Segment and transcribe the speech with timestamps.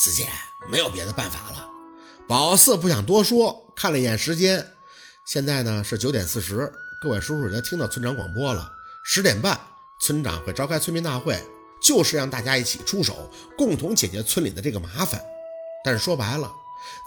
[0.00, 0.28] 四姐，
[0.70, 1.68] 没有别的办法了。
[2.28, 4.64] 宝四不想多说，看了一眼时间，
[5.26, 6.72] 现在呢是九点四十。
[7.02, 8.70] 各位叔叔也听到村长广播了，
[9.04, 9.58] 十点半
[9.98, 11.36] 村长会召开村民大会，
[11.82, 15.20] 就是让大家一起出手，共同解决村里的这个麻烦。
[15.84, 16.48] 但是说白了，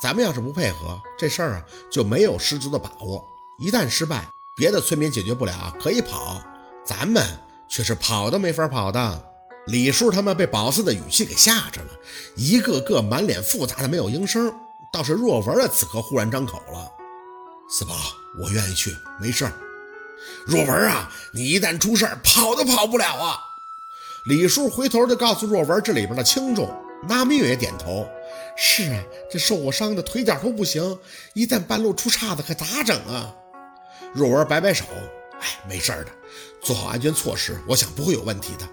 [0.03, 3.25] 咱们要是不配合，这事儿啊就没有十足的把握。
[3.57, 6.41] 一旦失败，别的村民解决不了可以跑，
[6.85, 7.25] 咱们
[7.69, 9.30] 却是跑都没法跑的。
[9.67, 11.89] 李叔他们被宝四的语气给吓着了，
[12.35, 14.51] 一个个满脸复杂的没有应声。
[14.91, 16.91] 倒是若文啊此刻忽然张口了
[17.69, 17.95] ：“四宝，
[18.41, 19.53] 我愿意去，没事儿。”
[20.45, 23.39] 若文啊，你一旦出事儿，跑都跑不了啊！
[24.25, 26.69] 李叔回头就告诉若文这里边的轻重。
[27.07, 28.07] 那明月也点头
[28.57, 30.99] ：“是啊，这受过伤的腿脚都不行，
[31.33, 33.33] 一旦半路出岔子，可咋整啊？”
[34.13, 34.85] 若文摆摆手
[35.39, 36.07] ：“哎，没事的，
[36.61, 38.67] 做好安全措施，我想不会有问题的。”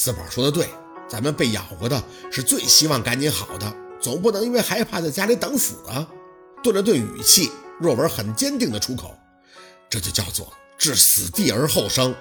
[0.00, 0.68] 四宝说的对，
[1.08, 6.06] 咱们被咬过的是最希望赶紧好的，总不能因为害怕在家里等死啊！
[6.62, 9.18] 顿了顿语气，若文很坚定的出口
[9.90, 12.14] ：“这就叫做。”置死地而后生，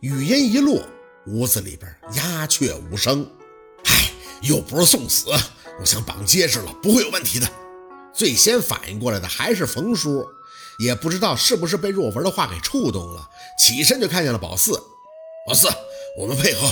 [0.00, 0.82] 语音一落，
[1.26, 3.30] 屋子里边鸦雀无声。
[3.84, 4.10] 唉，
[4.40, 5.26] 又不是送死，
[5.78, 7.46] 我想绑结实了，不会有问题的。
[8.14, 10.26] 最先反应过来的还是冯叔，
[10.78, 14.82] 也不知道是不是被若文的话给触动了，起身就看见了宝四。
[15.46, 15.68] 宝四，
[16.18, 16.66] 我们配合，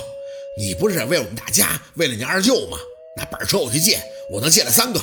[0.56, 2.78] 你不是为我们大家，为了你二舅吗？
[3.16, 5.00] 那板车我去借，我能借来三个。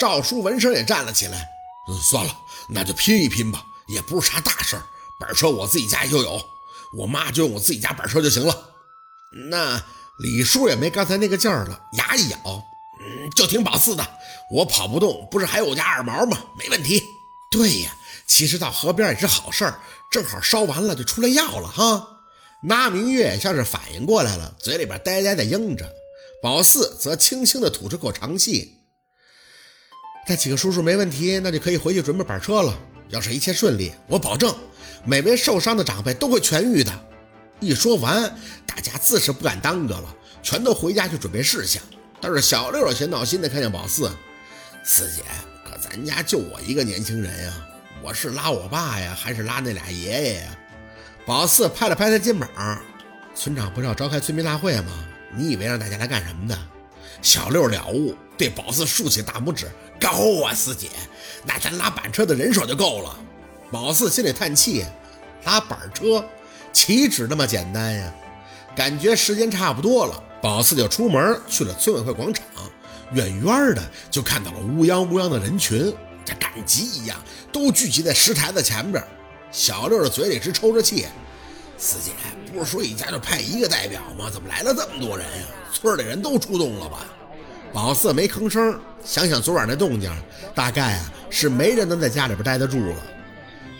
[0.00, 1.48] 赵叔闻声也站了起来。
[1.88, 2.36] 嗯，算了，
[2.68, 4.82] 那就拼一拼吧，也不是啥大事儿。
[5.18, 6.42] 板车我自己家就有，
[6.96, 8.70] 我妈就用我自己家板车就行了。
[9.48, 9.82] 那
[10.18, 12.38] 李叔也没刚才那个劲儿了，牙一咬，
[13.00, 14.06] 嗯，就听宝四的。
[14.50, 16.38] 我跑不动，不是还有我家二毛吗？
[16.58, 17.02] 没问题。
[17.50, 22.19] 对呀，其实到河边也是好事儿，正好烧完了就出来要了哈。
[22.62, 25.90] 那明月像是反应过来了，嘴里边呆呆的应着。
[26.42, 28.76] 宝四则轻轻的吐出口长气。
[30.26, 32.78] 那几个叔叔没问题，那就可以回去准备板车了。
[33.08, 34.54] 要是一切顺利，我保证。
[35.04, 36.92] 每位受伤的长辈都会痊愈的。
[37.60, 38.22] 一说完，
[38.66, 41.82] 大家自是不敢耽搁了，全都回家去准备事项。
[42.20, 44.10] 但是小六有些闹心的看见宝四，
[44.84, 45.22] 四姐，
[45.64, 47.66] 可咱家就我一个年轻人呀，
[48.02, 50.58] 我是拉我爸呀，还是拉那俩爷爷呀？
[51.30, 52.48] 宝四拍了拍他肩膀，
[53.36, 54.90] 村长不是要召开村民大会吗？
[55.32, 56.58] 你以为让大家来干什么的？
[57.22, 59.70] 小六了悟，对宝四竖起大拇指，
[60.00, 60.08] 高
[60.44, 60.88] 啊，四姐，
[61.44, 63.16] 那咱拉板车的人手就够了。
[63.70, 64.84] 宝四心里叹气，
[65.44, 66.24] 拉板车
[66.72, 68.12] 岂止那么简单呀？
[68.74, 72.44] 感觉时间差不多了，宝四就出门去了村委会广场。
[73.12, 77.16] 远远的就看到了乌泱乌泱的人群，这赶集一样，
[77.52, 79.00] 都聚集在石台子前边。
[79.50, 81.06] 小六的嘴里直抽着气
[81.76, 82.12] ：“四姐，
[82.52, 84.30] 不是说一家就派一个代表吗？
[84.32, 85.46] 怎么来了这么多人呀？
[85.72, 87.06] 村里人都出动了吧？”
[87.72, 90.10] 宝四没吭声，想想昨晚那动静，
[90.54, 92.96] 大概啊是没人能在家里边待得住了。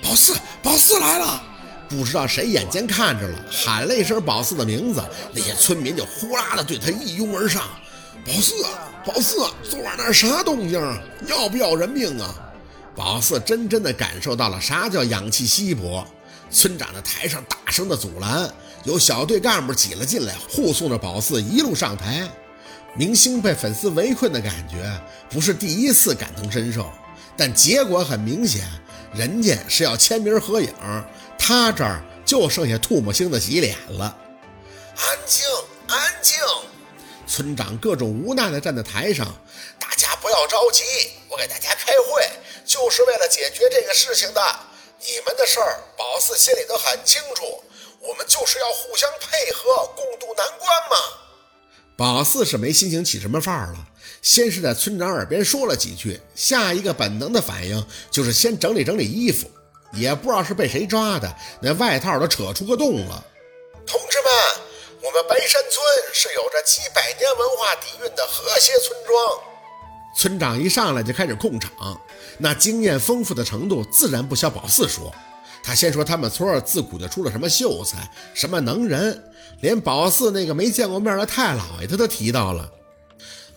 [0.02, 1.42] 宝四，宝四来了！
[1.88, 7.62] 不知道谁眼尖看着了，喊了一声宝四的名字，那些村民就呼啦的对他一拥而上。
[8.24, 8.54] 宝四，
[9.04, 9.38] 宝四，
[9.68, 10.96] 昨晚那啥动静啊？
[11.26, 12.32] 要不要人命啊？
[12.94, 16.06] 宝四真真的感受到了啥叫氧气稀薄。
[16.50, 18.52] 村长在台上大声的阻拦，
[18.84, 22.28] 有小队干部挤了进来，护送着宝四一路上台。
[22.96, 25.00] 明星被粉丝围困的感觉，
[25.30, 26.90] 不是第一次感同身受，
[27.36, 28.68] 但结果很明显。
[29.14, 30.72] 人家是要签名合影，
[31.38, 34.16] 他这儿就剩下吐沫星子洗脸了。
[34.96, 35.44] 安静，
[35.86, 36.38] 安静！
[37.26, 39.26] 村长各种无奈的站在台上，
[39.78, 40.82] 大家不要着急，
[41.28, 42.28] 我给大家开会，
[42.70, 44.40] 就是为了解决这个事情的。
[45.00, 47.64] 你们的事儿，宝四心里都很清楚，
[47.98, 50.96] 我们就是要互相配合，共度难关嘛。
[51.96, 53.88] 宝四是没心情起什么范儿了。
[54.22, 59.50] 先是在村长耳边说了几句，下一个本能的反应就是先整理整理衣服，
[59.92, 63.26] 也不知道是被谁抓的，那外套都扯出个洞了。
[63.84, 64.32] 同志们，
[65.02, 65.82] 我们白山村
[66.12, 69.49] 是有着几百年文化底蕴的和谐村庄。
[70.20, 71.98] 村长一上来就开始控场，
[72.36, 75.10] 那经验丰富的程度自然不消宝四说。
[75.62, 79.32] 他先说他们村自古就出了什么秀才，什么能人，
[79.62, 82.70] 连宝四那个没见过面的太老爷他都提到了。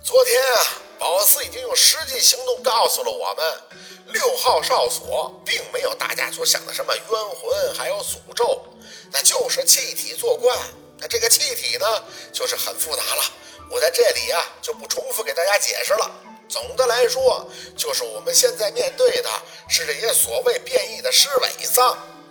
[0.02, 8.64] 昨天啊，宝四已经用实际行动告诉了我们，六号哨所并没有大家所想的什么冤魂，还有诅咒，
[9.12, 10.56] 那就是气体作怪。
[10.98, 11.86] 那这个气体呢，
[12.32, 13.22] 就是很复杂了，
[13.70, 16.10] 我在这里啊就不重复给大家解释了。
[16.48, 19.30] 总的来说，就是我们现在面对的
[19.68, 21.82] 是这些所谓变异的尸尾子，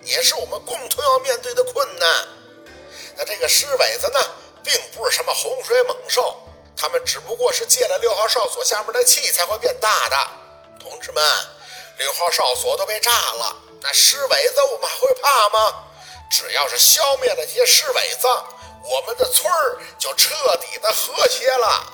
[0.03, 2.29] 也是我们共同要面对的困难。
[3.17, 4.21] 那这个尸尾子呢，
[4.63, 6.37] 并不是什么洪水猛兽。
[6.77, 10.17] 他们只不过是借了六号哨所下面的气才会变大的。
[10.81, 11.23] 同志们，
[11.99, 15.85] 六号哨所都被炸了，那尸尾子我们还会怕吗？
[16.31, 18.27] 只要是消灭了这些尸尾子，
[18.85, 21.93] 我们的村儿就彻底的和谐了。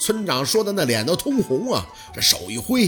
[0.00, 2.86] 村长说的那脸都通红啊，这手一挥，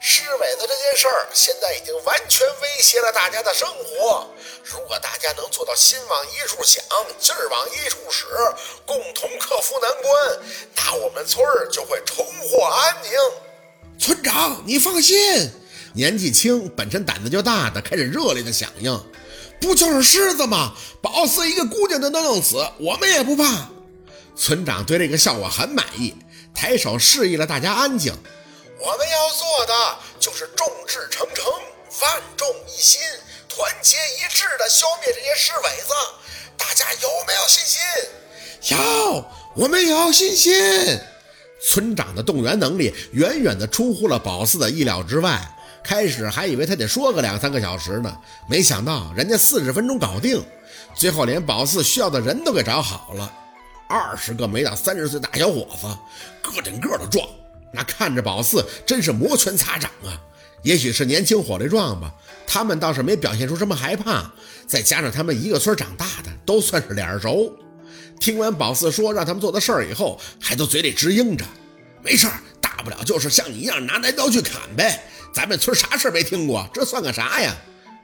[0.00, 4.26] 尸尾子这件事儿现在已经完全威胁了大家的生活。
[4.64, 6.82] 如果大家能做到心往一处想，
[7.20, 8.24] 劲儿往一处使，
[8.86, 10.38] 共同克服难关，
[10.74, 13.10] 那我们村儿就会重获安宁。
[13.98, 15.50] 村长，你放心，
[15.92, 18.98] 年纪轻、本身胆子就大的开始热烈的响应。
[19.60, 20.72] 不就是狮子吗？
[21.02, 23.68] 宝四一个姑娘都能弄死，我们也不怕。
[24.34, 26.14] 村长对这个效果很满意，
[26.56, 28.12] 抬手示意了大家安静。
[28.78, 31.44] 我们要做的就是众志成城，
[32.00, 33.00] 万众一心，
[33.48, 35.92] 团结一致的消灭这些尸尾子。
[36.56, 38.76] 大家有没有信心？
[38.76, 39.24] 有，
[39.54, 40.98] 我们有信心。
[41.62, 45.40] 村长的动员能力远远的出乎了宝四的意料之外。
[45.84, 48.12] 开始还以为他得说个两三个小时呢，
[48.48, 50.44] 没想到人家四十分钟搞定，
[50.96, 53.32] 最后连宝四需要的人都给找好了，
[53.88, 55.86] 二十个没到三十岁大小伙子，
[56.42, 57.28] 个顶个的壮，
[57.72, 60.20] 那看着宝四真是摩拳擦掌啊！
[60.62, 62.12] 也许是年轻火力壮吧，
[62.46, 64.32] 他们倒是没表现出什么害怕，
[64.66, 67.54] 再加上他们一个村长大的，都算是脸熟。
[68.18, 71.44] 听完宝四说让他们做的事儿以后，还都嘴里直应着，
[72.02, 72.26] 没事，
[72.60, 75.04] 大不了就是像你一样拿镰刀去砍呗。
[75.32, 76.68] 咱们村啥事没听过？
[76.74, 77.54] 这算个啥呀？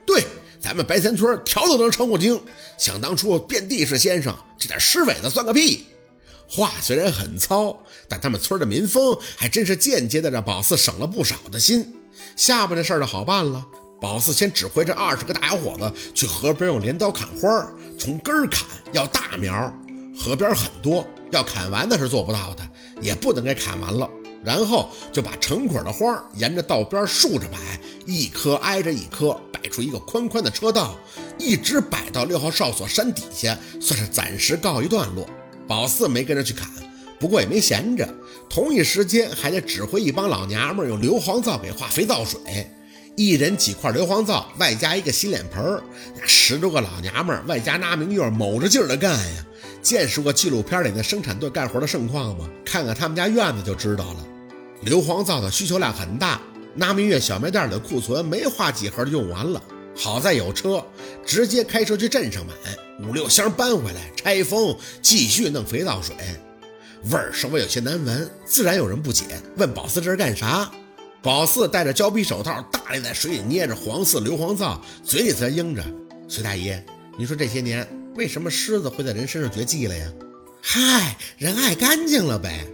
[0.07, 0.25] 对，
[0.63, 2.41] 咱们白山村条都能称过经。
[2.79, 5.87] 想当初遍地是先生，这点尸尾子算个屁！
[6.49, 7.77] 话虽然很糙，
[8.09, 11.93] 但他们村的民风还真是间接的让宝四省了不少的心。
[12.37, 13.67] 下边的事儿就好办了。
[14.01, 19.73] 宝四先指挥这二十个大小伙子去河边用镰刀砍花，从根儿砍，要大苗。
[20.19, 22.69] 河边很多，要砍完那是做不到的，
[23.01, 24.09] 也不能给砍完了。
[24.45, 27.59] 然后就把成捆的花沿着道边竖着摆，
[28.07, 30.99] 一棵挨着一棵，摆出一个宽宽的车道，
[31.39, 35.29] 一直摆到六号哨所山底下，算是暂时告一段落。
[35.69, 36.69] 宝四没跟着去砍，
[37.19, 38.09] 不过也没闲着，
[38.49, 42.41] 同一时间还得指挥一帮老娘们用硫磺皂给化肥皂水，
[43.17, 45.81] 一人几块硫磺皂，外加一个洗脸盆
[46.19, 49.47] 那十多个老娘们外加拿明月，卯着劲儿的干呀。
[49.81, 52.49] 见识过纪录片里那生产队干活的盛况吗？
[52.65, 54.27] 看看他们家院子就知道了。
[54.83, 56.41] 硫磺皂的需求量很大，
[56.75, 59.63] 纳明月小卖店里的库存没化几盒就用完了。
[59.95, 60.83] 好在有车，
[61.25, 62.55] 直接开车去镇上买
[63.07, 66.17] 五六箱搬回来，拆封，继续弄肥皂水。
[67.11, 69.25] 味儿稍微有些难闻，自然有人不解，
[69.57, 70.71] 问宝四这是干啥？
[71.21, 75.85] 宝四戴着胶皮手套，大力在水里捏着黄色硫磺皂，嘴里则应着
[76.29, 76.85] ：“崔大爷，
[77.19, 77.87] 您说这些年
[78.17, 80.11] 为什么狮子会在人身上绝迹了呀
[80.63, 82.65] ？”“嗨，人爱干净了呗。”